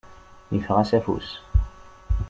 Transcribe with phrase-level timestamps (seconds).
[0.53, 1.29] Yeffeɣ-as afus.